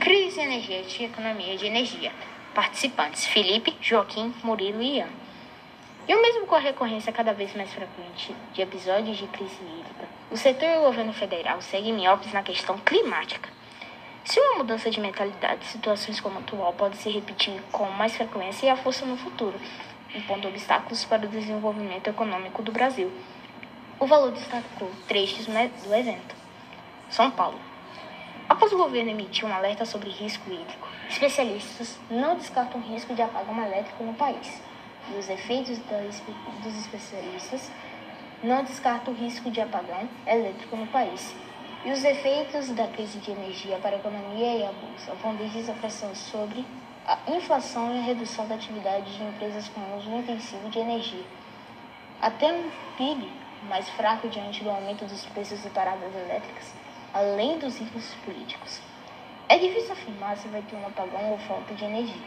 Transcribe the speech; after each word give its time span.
Crise 0.00 0.40
energética 0.40 1.02
e 1.02 1.06
economia 1.06 1.56
de 1.56 1.66
energia. 1.66 2.12
Participantes: 2.54 3.26
Felipe, 3.26 3.76
Joaquim, 3.80 4.32
Murilo 4.44 4.80
e 4.80 4.98
Ian. 4.98 5.08
E 6.06 6.14
o 6.14 6.22
mesmo 6.22 6.46
com 6.46 6.54
a 6.54 6.60
recorrência 6.60 7.12
cada 7.12 7.32
vez 7.32 7.52
mais 7.54 7.72
frequente 7.72 8.32
de 8.52 8.62
episódios 8.62 9.16
de 9.16 9.26
crise 9.26 9.58
hídrica, 9.60 10.08
o 10.30 10.36
setor 10.36 10.68
e 10.68 10.78
o 10.78 10.82
governo 10.82 11.12
federal 11.12 11.60
seguem 11.60 11.92
miopes 11.92 12.32
na 12.32 12.44
questão 12.44 12.78
climática. 12.78 13.50
Se 14.24 14.38
uma 14.38 14.58
mudança 14.58 14.88
de 14.88 15.00
mentalidade, 15.00 15.66
situações 15.66 16.20
como 16.20 16.38
a 16.38 16.42
atual 16.42 16.72
podem 16.74 16.98
se 16.98 17.10
repetir 17.10 17.60
com 17.72 17.86
mais 17.90 18.16
frequência 18.16 18.66
e 18.66 18.70
a 18.70 18.76
força 18.76 19.04
no 19.04 19.16
futuro, 19.16 19.58
impondo 20.14 20.46
obstáculos 20.46 21.04
para 21.04 21.26
o 21.26 21.28
desenvolvimento 21.28 22.08
econômico 22.08 22.62
do 22.62 22.70
Brasil. 22.70 23.10
O 23.98 24.06
valor 24.06 24.30
destacou 24.30 24.90
trechos 25.08 25.46
do 25.46 25.94
evento. 25.94 26.36
São 27.10 27.30
Paulo. 27.32 27.67
Após 28.48 28.72
o 28.72 28.78
governo 28.78 29.10
emitir 29.10 29.44
um 29.46 29.52
alerta 29.52 29.84
sobre 29.84 30.08
risco 30.08 30.50
hídrico, 30.50 30.88
especialistas 31.06 31.98
não 32.10 32.34
descartam 32.34 32.80
o 32.80 32.84
risco 32.84 33.14
de 33.14 33.20
apagão 33.20 33.62
elétrico 33.62 34.02
no 34.02 34.14
país. 34.14 34.62
E 35.10 35.18
os 35.18 35.28
efeitos 35.28 35.78
dos 36.62 36.78
especialistas 36.78 37.70
não 38.42 38.64
descartam 38.64 39.12
o 39.12 39.16
risco 39.16 39.50
de 39.50 39.60
apagão 39.60 40.08
elétrico 40.26 40.76
no 40.76 40.86
país. 40.86 41.34
E 41.84 41.92
os 41.92 42.02
efeitos 42.02 42.70
da 42.70 42.86
crise 42.86 43.18
de 43.18 43.32
energia 43.32 43.76
para 43.80 43.96
a 43.96 43.98
economia 43.98 44.56
e 44.56 44.64
a 44.64 44.72
bolsa 44.72 45.14
vão 45.22 45.36
desde 45.36 45.70
a 45.70 45.74
pressão 45.74 46.14
sobre 46.14 46.64
a 47.06 47.18
inflação 47.30 47.94
e 47.94 47.98
a 47.98 48.02
redução 48.02 48.46
da 48.48 48.54
atividade 48.54 49.14
de 49.14 49.24
empresas 49.24 49.68
com 49.68 49.98
uso 49.98 50.10
intensivo 50.10 50.70
de 50.70 50.78
energia, 50.78 51.24
até 52.20 52.50
um 52.50 52.70
PIB 52.96 53.30
mais 53.68 53.86
fraco 53.90 54.26
diante 54.28 54.64
do 54.64 54.70
aumento 54.70 55.04
dos 55.04 55.26
preços 55.26 55.62
de 55.62 55.68
paradas 55.68 56.14
elétricas 56.14 56.87
além 57.12 57.58
dos 57.58 57.78
riscos 57.78 58.14
políticos. 58.24 58.80
É 59.48 59.56
difícil 59.56 59.92
afirmar 59.92 60.36
se 60.36 60.48
vai 60.48 60.62
ter 60.62 60.76
um 60.76 60.86
apagão 60.86 61.30
ou 61.30 61.38
falta 61.38 61.74
de 61.74 61.84
energia 61.84 62.26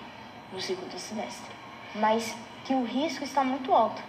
no 0.52 0.60
segundo 0.60 0.98
semestre, 0.98 1.52
mas 1.96 2.36
que 2.66 2.74
o 2.74 2.84
risco 2.84 3.24
está 3.24 3.44
muito 3.44 3.74
alto. 3.74 4.02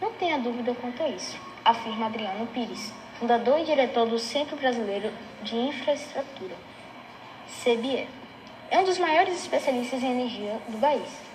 Não 0.00 0.12
tenha 0.12 0.38
dúvida 0.38 0.74
quanto 0.74 1.02
a 1.02 1.08
isso, 1.08 1.38
afirma 1.64 2.06
Adriano 2.06 2.46
Pires, 2.48 2.92
fundador 3.18 3.58
e 3.58 3.64
diretor 3.64 4.06
do 4.06 4.18
Centro 4.18 4.56
Brasileiro 4.56 5.12
de 5.42 5.56
Infraestrutura, 5.56 6.54
CBE. 7.46 8.08
É 8.70 8.78
um 8.78 8.84
dos 8.84 8.98
maiores 8.98 9.36
especialistas 9.36 10.02
em 10.02 10.12
energia 10.12 10.60
do 10.68 10.78
país. 10.78 11.33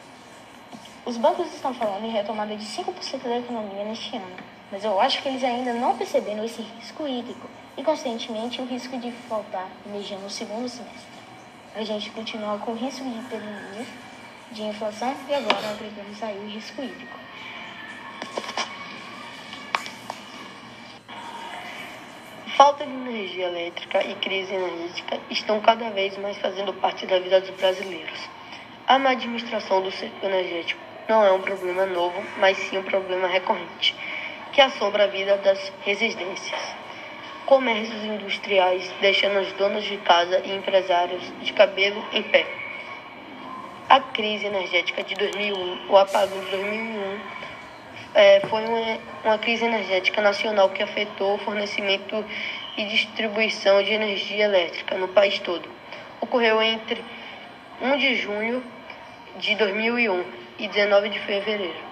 Os 1.09 1.17
bancos 1.17 1.51
estão 1.51 1.73
falando 1.73 2.05
em 2.05 2.11
retomada 2.11 2.55
de 2.55 2.63
5% 2.63 3.23
da 3.23 3.39
economia 3.39 3.83
neste 3.83 4.15
ano, 4.15 4.35
mas 4.71 4.85
eu 4.85 5.01
acho 5.01 5.23
que 5.23 5.27
eles 5.27 5.43
ainda 5.43 5.73
não 5.73 5.97
perceberam 5.97 6.45
esse 6.45 6.61
risco 6.61 7.07
hídrico 7.07 7.49
e, 7.75 7.81
consequentemente, 7.83 8.61
o 8.61 8.65
risco 8.65 8.95
de 8.95 9.11
faltar 9.27 9.67
energia 9.87 10.19
no 10.19 10.29
segundo 10.29 10.69
semestre. 10.69 11.19
A 11.75 11.83
gente 11.83 12.11
continua 12.11 12.59
com 12.59 12.73
o 12.73 12.75
risco 12.75 13.03
de 13.03 13.23
pandemia, 13.23 13.87
de 14.51 14.61
inflação 14.61 15.15
e 15.27 15.33
agora 15.33 15.71
agregamos 15.71 16.21
aí 16.21 16.37
o 16.37 16.47
risco 16.47 16.79
hídrico. 16.79 17.17
Falta 22.55 22.85
de 22.85 22.91
energia 22.91 23.47
elétrica 23.47 24.05
e 24.05 24.13
crise 24.13 24.53
energética 24.53 25.19
estão 25.31 25.59
cada 25.59 25.89
vez 25.89 26.15
mais 26.19 26.37
fazendo 26.37 26.71
parte 26.71 27.07
da 27.07 27.17
vida 27.17 27.41
dos 27.41 27.49
brasileiros. 27.49 28.29
A 28.85 28.99
má 28.99 29.09
administração 29.09 29.81
do 29.81 29.89
setor 29.91 30.29
energético 30.29 30.88
não 31.09 31.25
é 31.25 31.31
um 31.31 31.41
problema 31.41 31.87
novo, 31.87 32.23
mas 32.37 32.55
sim 32.55 32.77
um 32.77 32.83
problema 32.83 33.27
recorrente, 33.27 33.95
que 34.53 34.61
assombra 34.61 35.05
a 35.05 35.07
vida 35.07 35.37
das 35.37 35.73
residências 35.83 36.75
comércios 37.47 38.05
industriais, 38.05 38.93
deixando 39.01 39.39
os 39.39 39.51
donos 39.53 39.83
de 39.83 39.97
casa 39.97 40.39
e 40.45 40.55
empresários 40.55 41.23
de 41.41 41.51
cabelo 41.51 42.05
em 42.13 42.21
pé. 42.21 42.45
A 43.89 43.99
crise 43.99 44.45
energética 44.45 45.03
de 45.03 45.15
2001, 45.15 45.89
o 45.89 45.97
apagão 45.97 46.39
de 46.41 46.51
2001, 46.51 47.19
é, 48.13 48.39
foi 48.41 48.63
uma, 48.65 48.99
uma 49.25 49.37
crise 49.39 49.65
energética 49.65 50.21
nacional 50.21 50.69
que 50.69 50.83
afetou 50.83 51.35
o 51.35 51.37
fornecimento 51.39 52.23
e 52.77 52.85
distribuição 52.85 53.81
de 53.81 53.93
energia 53.93 54.45
elétrica 54.45 54.95
no 54.95 55.07
país 55.07 55.39
todo. 55.39 55.67
Ocorreu 56.21 56.61
entre 56.61 57.03
1 57.81 57.97
de 57.97 58.15
junho 58.15 58.63
de 59.37 59.55
2001 59.55 60.48
e 60.59 60.67
19 60.67 61.09
de 61.09 61.19
fevereiro. 61.19 61.89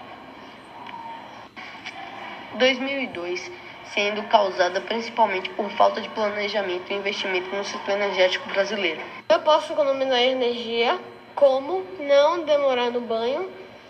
2002 2.55 3.51
sendo 3.93 4.21
causada 4.23 4.81
principalmente 4.81 5.49
por 5.51 5.69
falta 5.71 6.01
de 6.01 6.09
planejamento 6.09 6.91
e 6.91 6.95
investimento 6.95 7.55
no 7.55 7.63
setor 7.63 7.95
energético 7.95 8.47
brasileiro. 8.49 9.01
Eu 9.29 9.39
posso 9.39 9.73
economizar 9.73 10.19
energia 10.19 10.99
como 11.33 11.85
não 11.99 12.43
demorar 12.43 12.91
no 12.91 13.01
banho, 13.01 13.49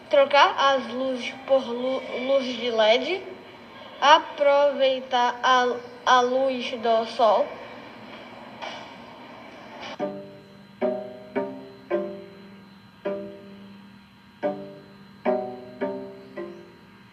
trocar 0.10 0.56
as 0.58 0.88
luzes 0.88 1.34
por 1.46 1.62
luzes 1.62 2.58
de 2.58 2.70
LED, 2.72 3.22
aproveitar 4.00 5.40
a, 5.42 5.76
a 6.06 6.22
luz 6.22 6.72
do 6.72 7.06
sol 7.08 7.48